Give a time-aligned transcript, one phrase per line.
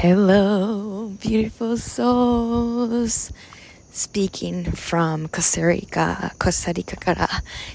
[0.00, 3.32] Hello, beautiful souls.
[3.92, 7.28] Speaking from コスタリカ、コスタリカから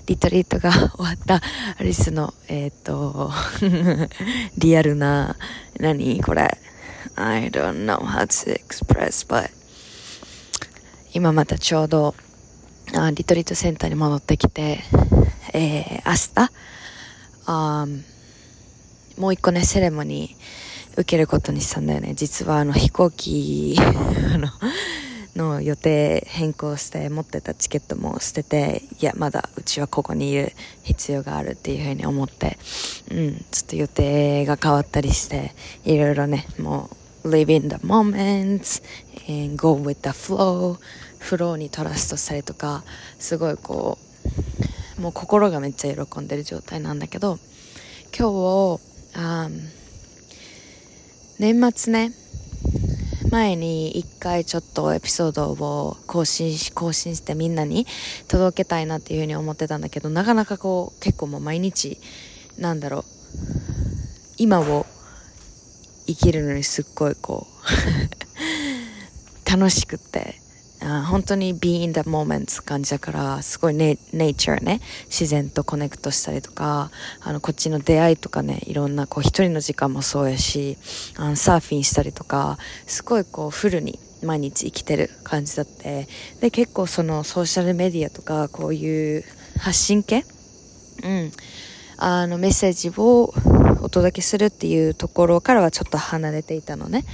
[0.05, 1.41] リトリートが終わった
[1.77, 3.29] アリスの、えっ、と、
[4.57, 5.35] リアルな、
[5.81, 6.23] 何？
[6.23, 6.57] これ
[7.17, 9.49] ?I don't know how to express, but
[11.13, 12.15] 今またちょうど
[12.95, 14.79] あリトリートセンターに戻ってきて、
[15.51, 16.51] えー、明日、
[17.47, 17.85] あ
[19.17, 22.13] もう一個ね、セレモニー、受けることにしたんだよね。
[22.15, 23.75] 実はあの飛行機
[25.35, 32.59] の、予定変更して持ってたチケットも捨てて、いや、まだうちはここにいる必要があるっていうふうに思って、
[33.11, 35.55] うん、ちょっと予定が変わったりして、
[35.85, 36.89] いろいろね、も
[37.23, 38.83] う、live in the moment,
[39.27, 40.77] and go with the flow,
[41.17, 42.83] フローにトラストしたりとか、
[43.17, 43.97] すごいこ
[44.97, 47.39] う、もう心がめっちゃ喜んでる状態なんだけど、
[48.15, 48.81] 今日、
[49.15, 49.49] あ
[51.39, 52.11] 年末ね、
[53.31, 57.87] 前に一回ちょっとエピソードを更新し、更新してみんなに
[58.27, 61.97] 届けたいなっていうふうに思ってたんだけど、なかなかこう、結構もう毎日、
[62.59, 63.03] なんだろう、
[64.37, 64.85] 今を
[66.05, 67.47] 生きるのにすっごいこ
[69.47, 70.42] う 楽しくって、
[70.85, 80.77] あ本当に be in the moment 感じだから、すごいね、nature ね、自然とコネクトしたりとか、あの、こっちの出会いとかね、いろんなこう一人の時間もそうやし、
[81.15, 86.07] あのサーフィンしたりとか、すごいこうフルに毎日生きてる感じだって、
[86.41, 89.23] で、結構そのソーシャルメディアとか、こういう
[89.59, 90.25] 発信系？
[91.03, 91.31] うん。
[91.97, 93.33] あの、メッセージを
[93.81, 97.05] お届けするっていうところからはちょっと離れていたのね。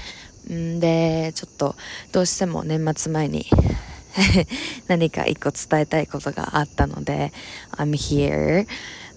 [0.53, 1.75] んで、ちょっと
[2.11, 3.45] どうしても年末前に
[4.87, 7.31] 何か一個伝えたいことがあったので、
[7.71, 8.67] I'm here、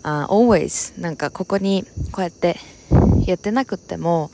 [0.03, 2.59] uh, always なんかここにこうやって
[3.27, 4.31] やってなくても、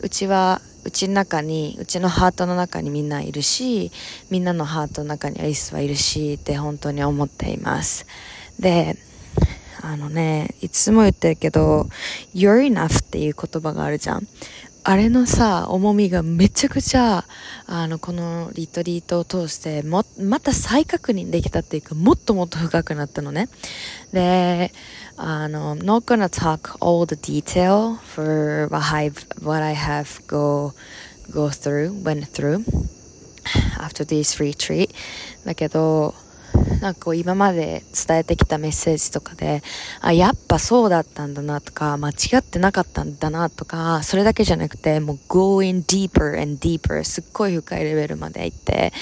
[0.00, 3.92] うちはうちの中に、うちのハートの中にみんないるし、
[4.30, 8.06] みんなのハートの中にアリスはいるしって本当に思っています。
[8.58, 8.96] で、
[9.80, 11.88] あのね、いつも言ってるけど、
[12.34, 14.26] you're enough っていう言葉があるじゃん。
[14.84, 17.24] あれのさ、重みがめちゃくちゃ、
[17.66, 23.48] あの、このリトリートを通して、も、また再確認できたっていうか、もっともっと深くなったのね。
[24.12, 24.72] で、
[25.16, 30.72] あの、not gonna talk all the detail for what I've, what I have go,
[31.30, 32.64] go through, went through
[33.78, 34.90] after this retreat.
[35.44, 36.12] だけど、
[36.80, 39.62] なんかこう今まで伝えてきたメッセージとかで、
[40.00, 48.92] あ、やっぱそうだったんだなとか、間違ってなかったんだなとか、それだけじゃなくて、もう going deeper and deeper すっごい深いレベルまで行って、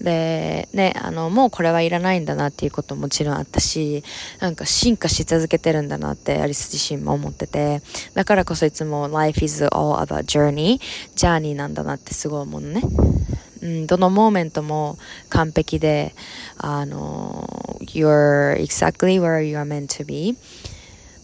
[0.00, 4.04] で、ね、あの、もうこれはいらないんだなっていうことももちろんあったし、
[4.40, 7.82] なんか進化し続けてるんだなってアリス自身も思ってて、
[8.14, 10.80] だからこそいつも life is all about journey,
[11.14, 12.82] ジャーニーなんだなってすごい思うのね。
[13.66, 14.96] うん、どのモーメントも
[15.28, 16.14] 完璧で、
[16.56, 20.36] あの、you're exactly where you are meant to be、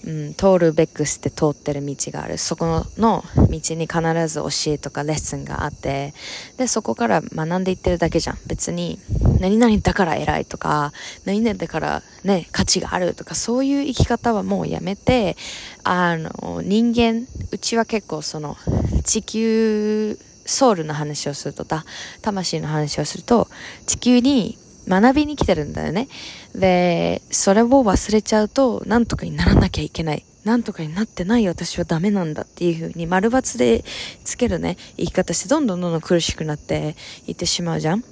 [0.04, 2.38] うん、通るべくして通ってる道がある。
[2.38, 6.14] そこの道に必ず教えとかレッスンがあって、
[6.56, 8.38] で、そこから学んでいってるだけじゃん。
[8.46, 8.98] 別に、
[9.38, 10.92] 何々だから偉いとか、
[11.24, 15.36] 何々だからね、価値があるとか、そういう生き方はもうやめて、
[15.84, 18.56] あの、人間、うちは結構その、
[19.04, 20.18] 地球、
[20.52, 21.84] ソウルの話をするとだ、
[22.20, 23.48] 魂の話をすると、
[23.86, 24.58] 地球に
[24.88, 26.08] 学びに来てるんだよね。
[26.54, 30.24] で、それを忘れちゃうと、なんとかにならなきゃいけない。
[30.44, 33.84] なんとかになってない私はダメなんだっていう風に丸抜で
[34.24, 36.96] つけるね、生き方してどんどんどんどん苦しくなって
[37.28, 38.04] いってしまうじゃん。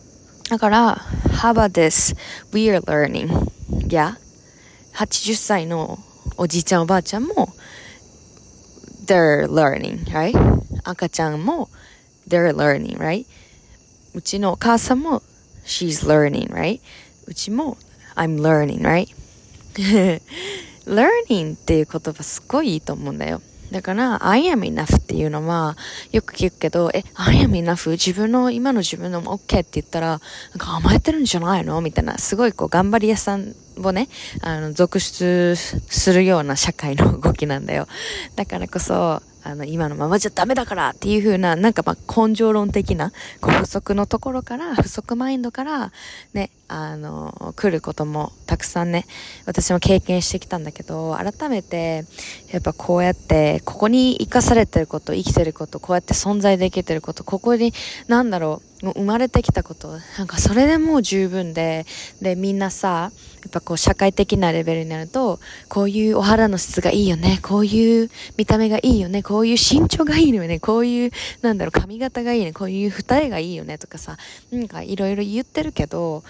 [0.49, 0.97] だから、
[1.29, 2.17] how about this?
[2.53, 3.51] We are learning.
[3.89, 4.17] や、
[4.95, 5.99] 80歳の
[6.37, 7.53] おじいちゃんおばあちゃんも、
[9.07, 10.35] they're learning, right?
[10.85, 11.69] 赤ちゃんも、
[12.31, 13.27] they're learning, right?
[14.15, 15.23] うちのお母さんも
[15.67, 16.81] she's learning, right?
[17.27, 17.77] うちも
[18.17, 19.09] I'm learning, right?
[20.87, 23.43] learning っていう言葉すごいいいと思うんだよ。
[23.71, 25.77] だから、I am enough っていうのは、
[26.11, 27.91] よく聞くけど、え、I am enough?
[27.93, 30.21] 自分の、今の自分のも OK って言ったら、なん
[30.59, 31.81] か甘えてるんじゃないの？
[31.81, 34.09] みたいな、すごいこう、頑張り屋さんをね、
[34.43, 37.87] あの、続出するような社会の動きなんだよ。
[38.35, 45.93] だからこそ、あの、今のままじゃダメだからっていう風な、なんかまあ根性論的な、こう不足のところから、不足マインドから、
[46.35, 49.07] ね、あの、来ることもたくさんね、
[49.47, 52.05] 私も経験してきたんだけど、改めて、
[52.53, 57.73] やっぱこうやって、ここに生かされてること、生きてること、こうやって存在できてること、ここに、
[58.09, 61.85] なんだろう、生まれてきたこと、なんかそれでもう十分で、
[62.23, 63.13] で、みんなさ、
[63.43, 65.39] やっぱこう社会的なレベルになると、
[65.69, 71.11] こういうお肌の質がいいよね、こういう見た目がいいよね、こういう身長がいいよね、こういう、
[71.43, 74.17] なんだろう、髪型がいいね、こういう二重がいいよねとかさ、
[74.51, 76.25] なんかいろいろ言ってるけど、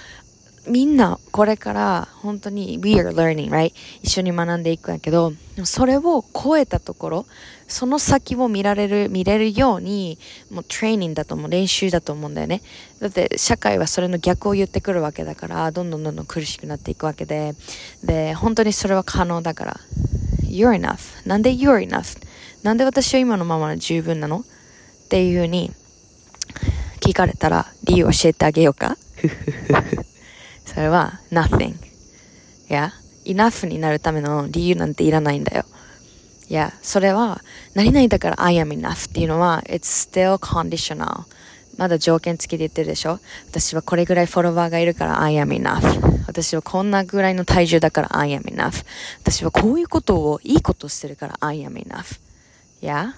[0.66, 3.72] みんなこれから本当に we are learning, right?
[4.02, 5.32] 一緒に学んでいくんやけど、
[5.64, 7.26] それを超えたところ、
[7.66, 10.18] その先を見られる、見れるように、
[10.50, 12.62] もうトレーニングだと思う、練習だと思うんだよね。
[13.00, 17.54] だって社会はそれの逆を言ってくるわけだから、どんどんどんどん苦しくなっていくわけで、
[18.04, 19.80] で、本当にそれは可能だから、
[20.42, 21.26] you're enough.
[21.26, 22.18] なんで you're enough?
[22.62, 24.40] なんで私は今のままで十分なの？
[24.40, 25.72] っていうふうに
[27.00, 28.96] 聞かれたら理由を教えてあげようか？
[30.72, 31.74] それは nothing.
[31.74, 32.92] いや、
[33.24, 35.64] enough になるための理由なんていらないんだよ。
[36.48, 37.40] いや、それは、
[37.74, 41.24] 何々だから I am enough っていうのは、it's still conditional.
[41.76, 43.18] まだ条件付きで言ってるでしょ
[43.48, 46.24] 私はこれぐらいフォロワーがいるから I am enough.
[46.26, 48.84] 私はこんなぐらいの体重だから I am enough.
[49.22, 52.20] 私はこういうことを、いいことしてるから I am enough.
[52.80, 53.14] Yeah?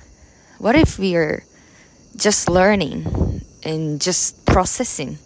[0.58, 1.42] What if we're
[2.16, 3.04] just learning
[3.66, 5.18] and just processing?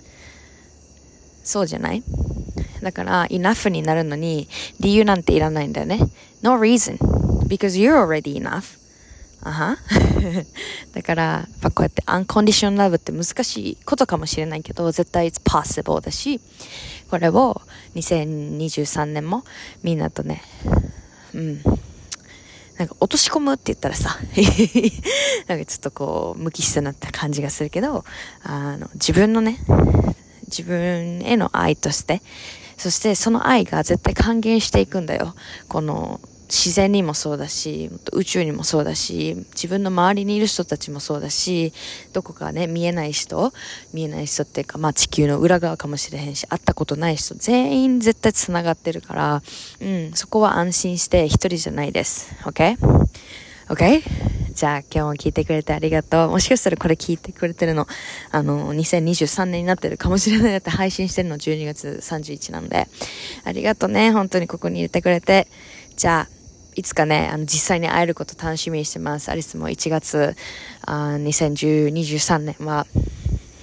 [1.46, 2.02] そうじゃない？
[2.82, 4.48] だから、enough になるのに
[4.80, 6.00] 理由なんていらないんだよね。
[6.42, 6.98] No reason.
[7.46, 8.76] Because you're already enough.
[9.42, 9.76] あは
[10.92, 16.40] だから、やっぱこうやって uncondition love って難しいことかもしれないけど、絶対 it's possible だし、
[17.10, 17.60] これを
[17.94, 19.44] 2023年も
[19.84, 20.42] みんなとね、
[21.32, 21.62] うん。
[22.76, 24.18] なんか落とし込むって言ったらさ、
[25.46, 28.04] なんかちょっとこう無機質になった感じがするけど、
[28.42, 29.58] あの、自分のね、
[30.48, 32.22] 自分への愛として、
[32.76, 35.34] そしてその愛が絶対還元していくんだよ。
[35.68, 41.72] この自然にもそうだし、宇宙にもそうだし、自分の周りにいる人たちもそうだし、
[42.12, 43.52] どこかね、見えない人、
[43.92, 49.42] 見えない人っていうか、まあ地球の裏側かもしれへんし、会ったことない人、全員絶対繋がってるから、
[49.80, 52.34] うん、そこは安心して一人じゃないです。
[52.44, 54.02] OK?OK?
[54.56, 56.30] じゃあ今日も聞いてくれてありがとう。
[56.30, 57.86] もしかしたらこれ聞いてくれてるの、
[58.30, 62.88] あの、2023年になってるかもしれないって配信してるの12月31なんで。
[63.44, 64.12] ありがとうね。
[64.12, 65.46] 本当にここに入れてくれて。
[65.98, 66.28] じゃあ、
[66.74, 69.30] いつかね、あの、実際に会えること楽しみにしてます。
[69.30, 70.34] アリスも1月、
[70.86, 72.86] あ2023年は、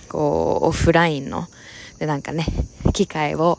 [0.09, 1.47] こう、オフラインの、
[1.97, 2.45] で、なんかね、
[2.93, 3.57] 機会を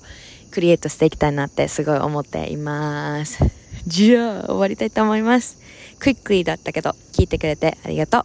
[0.52, 3.63] クリエイトしていきたいなってすごい思っています。
[3.86, 5.58] じゃあ、終わりたいと思います。
[5.98, 8.24] クイックリーだったけど、聞いてくれてありがとう。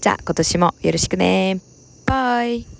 [0.00, 1.60] じゃあ、今年もよろしくね。
[2.06, 2.73] バイ。